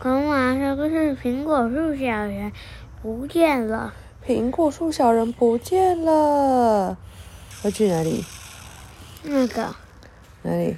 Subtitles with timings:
[0.00, 2.52] 跟我说，可是苹果树小人
[3.02, 3.92] 不见了。
[4.24, 6.96] 苹果树小人不见了，
[7.64, 8.24] 要去哪里？
[9.24, 9.74] 那个
[10.42, 10.76] 哪里？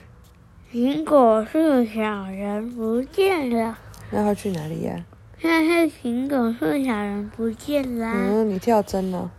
[0.72, 3.77] 苹果树小人不见了。
[4.11, 5.04] 那要去哪里呀、
[5.39, 8.07] 现在是苹果树小人不见了。
[8.07, 9.30] 嗯，你跳针了。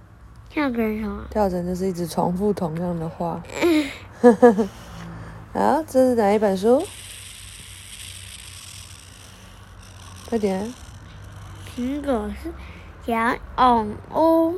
[0.50, 1.24] 跳针什么？
[1.32, 3.42] 跳针就是一直重复同样的话。
[5.54, 6.84] 好，这是哪一本书？
[10.32, 10.74] 快点！
[11.76, 12.54] 苹果是
[13.06, 14.58] 小宠物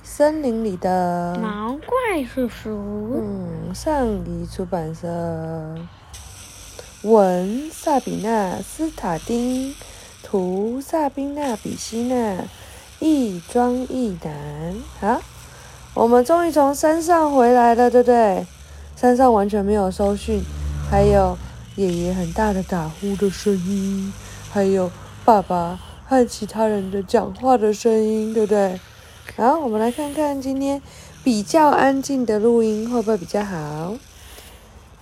[0.00, 3.18] 森林里的，毛怪叔叔。
[3.20, 5.74] 嗯，上译出版社，
[7.02, 9.74] 文萨比娜斯塔丁，
[10.22, 12.44] 图萨宾娜比希纳，
[13.00, 14.76] 译庄译南。
[15.00, 15.20] 好，
[15.94, 18.46] 我们终于从山上回来了，对不对？
[18.94, 20.40] 山上完全没有搜讯，
[20.88, 21.36] 还有
[21.74, 24.12] 爷爷很大的打呼的声音，
[24.52, 24.88] 还有
[25.28, 28.80] 爸爸和其他人的讲话的声音，对不对？
[29.36, 30.80] 好，我们来看看今天
[31.22, 33.94] 比较安静的录音会不会比较好？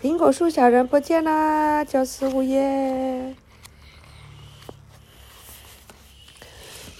[0.02, 3.36] 苹果树小人不见啦，九十五页。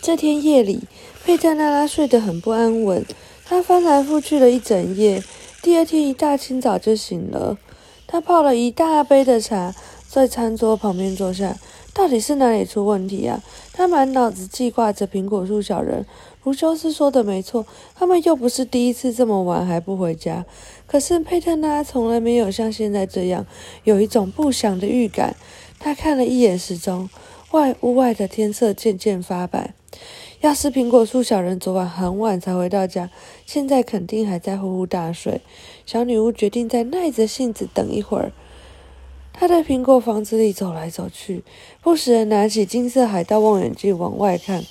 [0.00, 0.84] 这天夜里，
[1.24, 3.04] 佩特拉拉睡得很不安稳，
[3.44, 5.20] 她翻来覆去了一整夜。
[5.62, 7.58] 第二天一大清早就醒了，
[8.06, 9.74] 她泡了一大杯的茶，
[10.06, 11.56] 在餐桌旁边坐下。
[11.96, 13.42] 到底是哪里出问题啊？
[13.72, 16.04] 他满脑子记挂着苹果树小人。
[16.44, 20.44] 卢修斯说的没错，他们又不是第一次这么晚还不回家。
[20.86, 23.46] 可是佩特拉从来没有像现在这样
[23.84, 25.34] 有一种不祥的预感。
[25.78, 27.08] 他看了一眼时钟，
[27.52, 29.72] 外屋外的天色渐渐发白。
[30.42, 33.08] 要是苹果树小人昨晚很晚才回到家，
[33.46, 35.40] 现在肯定还在呼呼大睡。
[35.86, 38.32] 小女巫决定再耐着性子等一会儿。
[39.38, 41.44] 他在苹果房子里走来走去，
[41.82, 44.64] 不时地拿起金色海盗望远镜往外看。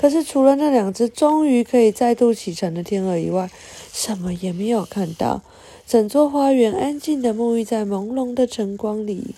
[0.00, 3.48] 可是除了那两只终于可以再度启程的天鹅以外，
[3.92, 5.42] 什么也没有看到。
[5.86, 9.34] 整座花园安静地沐浴在朦胧的晨光里。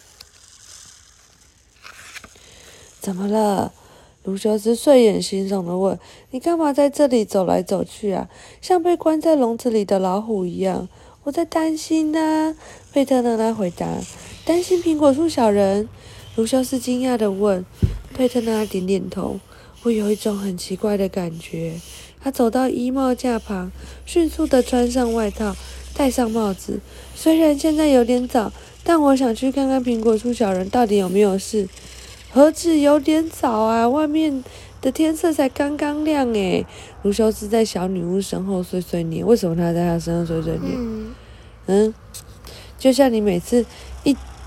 [2.98, 3.72] 怎么了？
[4.24, 5.98] 卢修斯睡眼惺忪地问
[6.32, 8.28] ：“你干嘛在这里走来走去啊？
[8.60, 10.88] 像被关在笼子里的老虎一样。”
[11.24, 12.56] 我在担心呢、
[12.92, 13.86] 佩特纳拉回答
[14.50, 15.88] ：“担心苹果树小人？”
[16.34, 17.64] 卢修斯惊讶地问。
[18.12, 19.38] 佩特纳点点头。
[19.84, 21.74] 我有一种很奇怪的感觉。
[22.20, 23.70] 他走到衣帽架旁，
[24.04, 25.54] 迅速地穿上外套，
[25.94, 26.80] 戴上帽子。
[27.14, 28.52] 虽然现在有点早，
[28.82, 31.68] 但我想去看看苹果树小人到底有没有事。
[32.32, 33.88] 何止有点早啊！
[33.88, 34.42] 外面
[34.80, 36.66] 的天色才刚刚亮诶。
[37.02, 39.24] 卢修斯在小女巫身后碎碎念。
[39.24, 40.74] 为什么他在她身后碎碎念？
[40.76, 41.14] 嗯，
[41.66, 41.94] 嗯，
[42.78, 43.64] 就像你每次一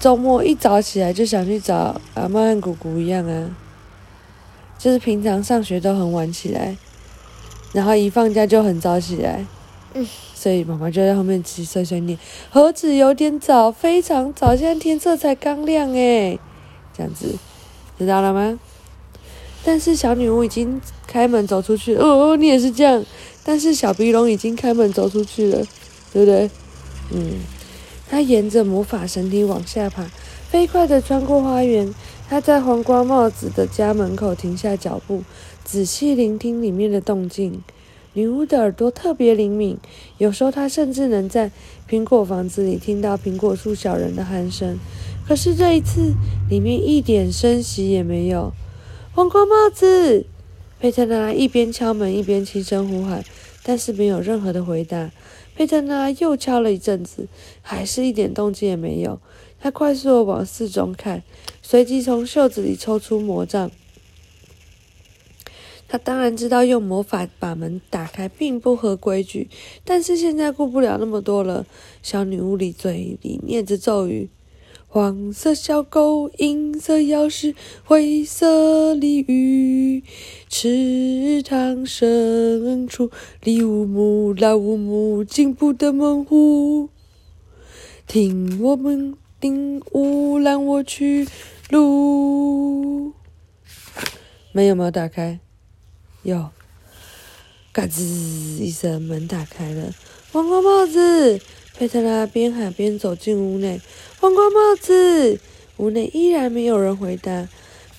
[0.04, 3.56] 周末一早起来就想去找阿妈和姑姑一样啊。
[4.78, 6.76] 就是平常上学都很晚起来，
[7.72, 9.46] 然后一放假就很早起来。
[9.94, 10.06] 嗯，
[10.36, 12.20] 所以妈妈就在后面直碎碎念：
[12.50, 16.38] 何止有点早，非常早，现在天色才刚亮诶。
[16.94, 17.38] 这样子，
[17.98, 18.60] 知道了吗？
[19.64, 23.06] 但是小女巫已经开门走出去，哦哦，你也是这样。
[23.46, 25.66] 但是小鼻龙已经开门走出去了，
[26.12, 26.52] 对不对？
[27.12, 27.40] 嗯，
[28.14, 30.08] 他沿着魔法神梯往下爬，
[30.48, 31.92] 飞快地穿过花园。
[32.30, 35.24] 他在黄瓜帽子的家门口停下脚步，
[35.64, 37.64] 仔细聆听里面的动静。
[38.14, 39.80] 女巫的耳朵特别灵敏，
[40.20, 41.50] 有时候她甚至能在
[41.90, 44.78] 苹果房子里听到苹果树小人的鼾声。
[45.28, 46.14] 可是这一次，
[46.48, 48.54] 里面一点声息也没有。
[49.16, 50.28] 黄瓜帽子，
[50.80, 53.24] 佩特拉一边敲门一边轻声呼喊，
[53.64, 55.10] 但是没有任何的回答。
[55.56, 57.28] 佩特拉又敲了一阵子，
[57.62, 59.20] 还是一点动静也没有。
[59.60, 61.24] 他快速地往四周看，
[61.62, 63.72] 随即从袖子里抽出魔杖。
[65.88, 69.48] 他当然知道用魔法把门打开并不合规矩，
[69.86, 71.68] 但是现在顾不了那么多了。
[72.02, 74.30] 小女巫里嘴里念着咒语
[74.94, 80.04] ：“黄色小狗，银色钥匙，灰色鲤鱼，
[80.48, 83.10] 池塘深处，
[83.42, 86.90] 里乌木拉乌木，进步的猛虎，
[88.06, 91.28] 听我们领悟，让我去
[91.72, 93.14] 路。”
[94.54, 95.40] 门有没有打开？
[96.22, 96.52] 有，
[97.72, 99.92] 嘎吱一声，门打开了。
[100.32, 101.42] 黄瓜帽子，
[101.76, 103.82] 佩特拉边喊边走进屋内。
[104.20, 105.40] 黄瓜帽子，
[105.78, 107.50] 屋内依然没有人回答。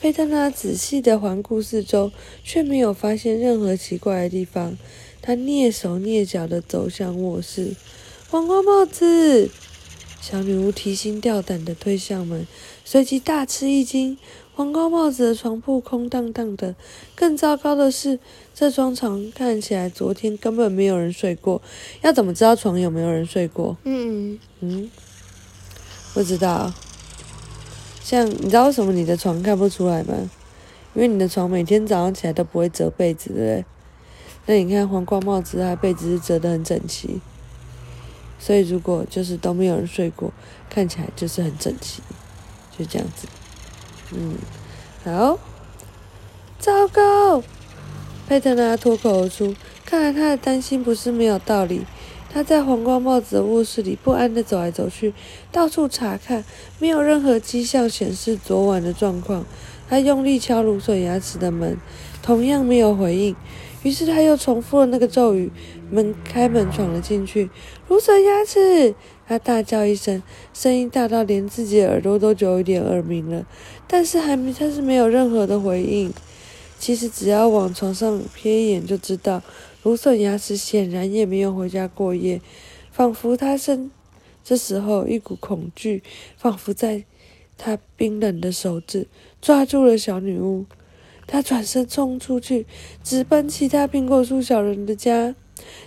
[0.01, 2.13] 佩特拉仔细地环顾四周，
[2.45, 4.77] 却没有发现任何奇怪的地方。
[5.21, 7.75] 他蹑手蹑脚地走向卧室。
[8.31, 9.51] 黄瓜帽子，
[10.27, 12.47] 小女巫提心吊胆的推向门，
[12.83, 14.17] 随即大吃一惊。
[14.55, 16.75] 皇冠帽子的床铺空荡荡的，
[17.15, 18.19] 更糟糕的是，
[18.55, 21.61] 这张床看起来昨天根本没有人睡过。
[22.01, 23.77] 要怎么知道床有没有人睡过？
[23.85, 24.91] 嗯嗯，
[26.15, 26.73] 不知道。
[28.03, 30.31] 像你知道为什么你的床看不出来吗？
[30.95, 33.65] 因为你的床每天早上起来都不会折被子，对不对？
[34.47, 37.21] 那你看皇冠帽子，它被子是折得很整齐，
[38.39, 40.33] 所以如果就是都没有人睡过，
[40.69, 42.03] 看起来就是很整齐，
[42.77, 43.27] 就这样子。
[44.13, 44.35] 嗯，
[45.05, 45.39] 好，
[46.59, 47.43] 糟糕！
[48.27, 49.55] 佩特拉脱口而出，
[49.85, 51.85] 看来他的担心不是没有道理。
[52.33, 55.15] 他在皇冠帽子的卧室里不安地走来走去，
[55.53, 56.45] 到处查看，
[56.81, 59.45] 没有任何迹象显示昨晚的状况。
[59.89, 61.77] 他用力敲芦笋牙齿的门，
[62.23, 63.37] 同样没有回应。
[63.85, 65.53] 于是他又重复了那个咒语，
[65.95, 67.49] 门开门闯了进去。
[67.87, 68.97] 芦笋牙齿！
[69.29, 70.21] 他大叫一声，
[70.53, 73.47] 声音大到连自己的耳朵都有一点耳鸣了。
[73.87, 76.13] 但是还没，他是没有任何的回应。
[76.81, 79.41] 其实只要往床上瞥一眼就知道，
[79.85, 82.41] 芦笋牙齿显然也没有回家过夜。
[82.91, 83.93] 仿佛他身，
[84.43, 86.03] 这时候一股恐惧，
[86.37, 87.05] 仿佛在
[87.57, 89.07] 他冰冷的手指
[89.41, 90.67] 抓住了小女巫。
[91.27, 92.67] 他转身冲出去，
[93.05, 95.37] 直奔其他苹果树小人的家。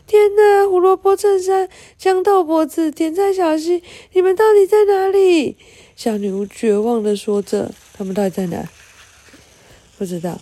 [0.06, 0.68] 天哪！
[0.68, 1.68] 胡萝卜衬衫、
[2.00, 5.58] 豇豆脖子、甜菜小溪，你们到底在哪里？
[5.96, 8.70] 小女巫绝望地说着：“他们到底在哪？
[9.98, 10.40] 不知道。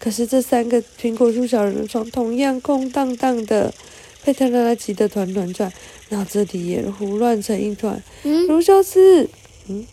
[0.00, 3.72] 可是这三个苹果树小人的床同样空荡荡的。
[4.20, 5.72] 佩特拉拉急得团团转，
[6.10, 8.02] 脑子里也胡乱成一团。
[8.48, 9.30] 卢修斯，
[9.68, 9.86] 嗯，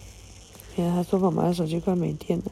[0.75, 2.45] 原来他说妈妈的手机快没电了。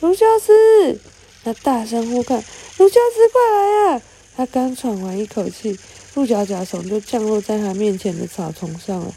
[0.00, 1.00] 卢修斯，
[1.44, 2.42] 他大声呼喊
[2.78, 4.02] ：“卢修斯，快来啊！”
[4.40, 5.78] 他刚喘完一口气，
[6.14, 9.14] 鹿角甲虫就降落在他面前的草丛上了。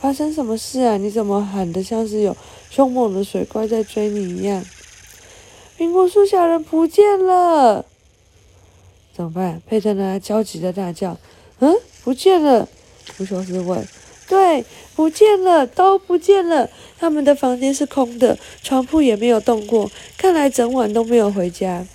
[0.00, 0.96] 发生什么事啊？
[0.96, 2.34] 你怎么喊得像是有
[2.70, 4.64] 凶猛的水怪在追你一样？
[5.76, 7.84] 苹果树小人不见了，
[9.14, 9.60] 怎么办？
[9.66, 11.18] 佩特拉焦急的大叫
[11.60, 12.66] ：“嗯，不见了！”
[13.18, 13.86] 卢修斯问
[14.26, 14.64] ：“对，
[14.96, 16.70] 不见了，都不见了。
[16.98, 21.86] 他们的房间是空的，床铺也没有动过，看来整晚都没有回家。”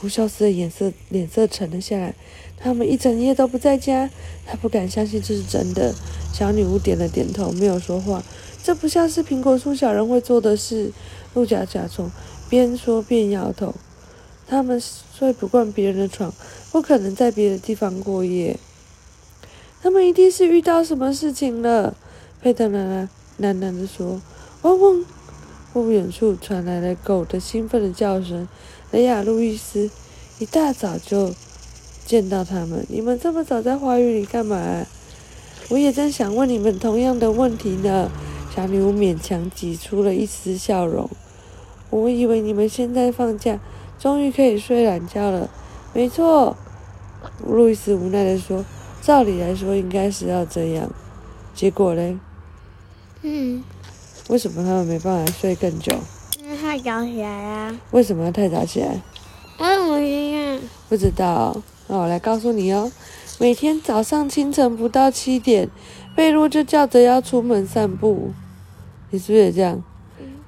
[0.00, 2.14] 胡修斯的脸色脸色沉了下来。
[2.58, 4.10] 他们一整夜都不在家，
[4.46, 5.94] 他不敢相信这是真的。
[6.32, 8.22] 小女巫点了点头，没有说话。
[8.62, 10.92] 这不像是苹果树小人会做的事。
[11.34, 12.10] 鹿角甲虫
[12.48, 13.74] 边说边摇头。
[14.48, 16.32] 他们睡不惯别人的床，
[16.70, 18.58] 不可能在别的地方过夜。
[19.82, 21.96] 他们一定是遇到什么事情了。
[22.40, 23.08] 佩特奶奶
[23.40, 24.20] 喃喃地说
[24.62, 25.04] ：“嗡嗡。”
[25.76, 28.48] 不远处传来了狗的兴奋的叫声。
[28.92, 29.90] 雷亚·路易斯
[30.38, 31.34] 一大早就
[32.06, 32.86] 见到他们。
[32.88, 34.86] 你们这么早在花园里干嘛？
[35.68, 38.10] 我也正想问你们同样的问题呢。
[38.54, 41.10] 小女巫勉强挤出了一丝笑容。
[41.90, 43.60] 我以为你们现在放假，
[43.98, 45.50] 终于可以睡懒觉了。
[45.92, 46.56] 没错，
[47.46, 48.64] 路易斯无奈地说
[49.02, 50.90] ：“照理来说，应该是要这样。
[51.54, 52.16] 结果嘞？
[53.20, 53.62] 嗯，
[54.28, 55.96] 为什么他们没办法睡更久？
[56.40, 57.80] 因为太早起来啦。
[57.92, 59.00] 为什么要太早起来？
[59.58, 60.60] 为什么这样？
[60.88, 61.62] 不知道。
[61.86, 62.90] 那我来告诉你哦。
[63.38, 65.68] 每天早上清晨不到七点，
[66.16, 68.32] 贝洛就叫着要出门散步。
[69.10, 69.82] 你是不是也这样？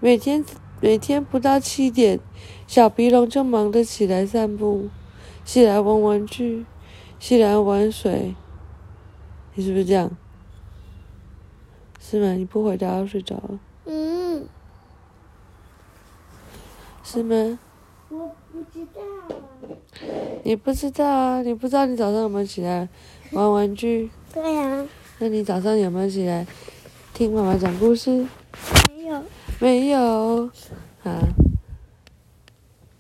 [0.01, 0.45] 每天
[0.81, 2.19] 每天不到七点，
[2.67, 4.89] 小鼻龙就忙着起来散步，
[5.45, 6.65] 起来玩玩具，
[7.21, 8.35] 起来玩水。
[9.55, 10.11] 你是不是这样？
[12.01, 12.33] 是吗？
[12.33, 13.59] 你不回家要睡着了？
[13.85, 14.47] 嗯，
[17.11, 17.59] 是吗？
[18.11, 19.01] 我不知道。
[19.01, 21.41] 啊你不知道啊？
[21.41, 22.87] 你不知道你早上有没有起来
[23.33, 24.11] 玩玩具？
[24.35, 24.87] 对呀、
[25.19, 26.47] 那你早上有没有起来
[27.15, 28.27] 听妈妈讲故事？
[28.95, 29.23] 没有。
[29.59, 30.51] 没有。
[31.03, 31.19] 啊。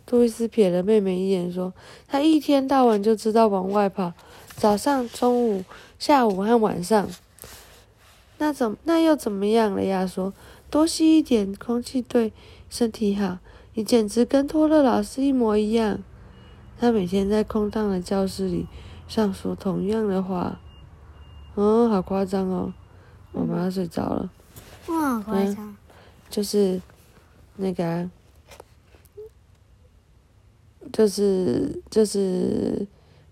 [0.06, 1.74] 杜伊斯瞥了妹妹一眼，说
[2.08, 4.14] ：“他一天到晚就知道往外跑，
[4.56, 5.64] 早上、中午、
[5.98, 7.06] 下午和晚上。
[8.38, 10.06] 那怎那又怎么样了呀？
[10.06, 10.32] 说
[10.70, 12.32] 多吸一点空气对
[12.70, 13.36] 身体好。
[13.78, 16.00] 你简直跟托勒老师一模一样。
[16.80, 18.66] 他每天在空荡的教室里
[19.06, 20.58] 上说同样的话。
[21.54, 22.74] 嗯，好夸张哦。
[23.30, 24.32] 妈妈要睡着了。
[24.88, 25.76] 哇，夸张。
[26.28, 26.82] 就是
[27.54, 28.10] 那个、啊，
[30.92, 32.84] 就是就是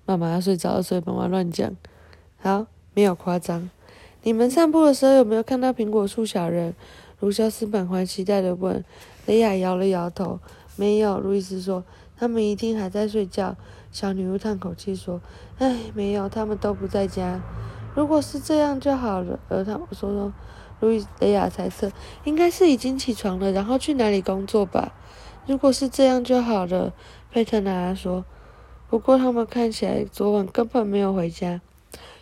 [0.05, 1.75] 妈妈要睡着了，所以妈妈乱讲。
[2.39, 3.69] 好，没有夸张。
[4.23, 6.73] 你们散步的时候有没有看到苹果树小人？
[7.21, 8.85] 卢修斯满怀期待的问。
[9.27, 10.39] 雷亚摇了摇头，
[10.77, 11.19] 没有。
[11.19, 11.85] 路易斯说
[12.17, 13.57] ：“他们一定还在睡觉。”
[13.91, 15.21] 小女巫叹口气说
[15.59, 17.41] ：“唉，没有，他们都不在家。”
[17.97, 19.41] 如果是这样就好了。
[19.49, 20.33] 而他们说说，
[20.81, 21.91] 路易雷亚猜测，
[22.25, 24.93] 应该是已经起床了，然后去哪里工作吧。
[25.47, 26.93] 如果是这样就好了，
[27.33, 28.25] 佩特娜拉说。
[28.89, 31.61] 不过他们看起来昨晚根本没有回家。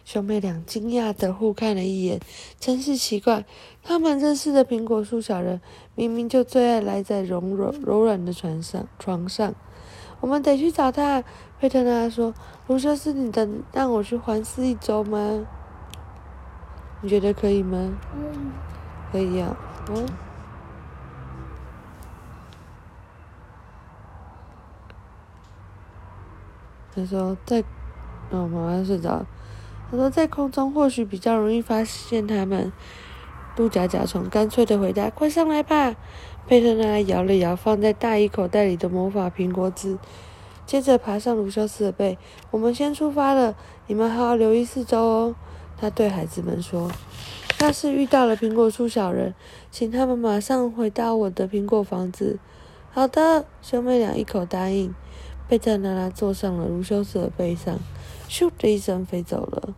[0.04, 2.20] 兄妹俩惊讶的互看了一眼，
[2.60, 3.44] 真是奇怪，
[3.82, 5.60] 他们认识的苹果树小人
[5.94, 9.54] 明明就最爱赖在柔软柔软的床上床上。
[10.20, 11.24] 我们得去找他，
[11.58, 12.34] 佩特娜说
[12.68, 15.46] ：“卢修斯，你等让我去环视一周吗？
[17.00, 18.52] 你觉得可以吗？”“嗯，
[19.10, 19.56] 可以啊。
[19.90, 20.06] ”“嗯。”
[26.94, 27.64] 他说：“在……
[28.30, 29.24] 哦，妈妈睡着。”
[29.94, 32.72] 说：“在空中或许比较容易发现他们。”
[33.56, 35.94] 鹿甲甲虫干脆的回答：“快上来吧！”
[36.46, 39.98] 佩特娜摇了摇放在大衣口袋里的魔法苹果籽，
[40.66, 42.18] 接着爬上卢修斯的背。
[42.50, 43.54] “我们先出发了，
[43.86, 45.34] 你们好好留意四周哦。”
[45.78, 46.90] 他对孩子们说
[47.60, 49.34] ：“要是遇到了苹果树小人，
[49.70, 52.38] 请他们马上回到我的苹果房子。
[52.92, 54.94] ”“好的。”兄妹俩一口答应。
[55.46, 57.78] 贝特娜拉坐上了卢修斯的背上，
[58.28, 59.74] 咻的一声飞走了。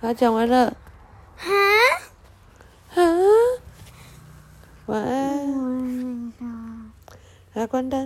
[0.00, 0.76] 好，讲完了。
[1.36, 1.50] 哈？
[2.90, 3.02] 哈？
[4.86, 5.52] 晚安。
[5.58, 6.92] 晚安。
[7.54, 7.96] 来关灯。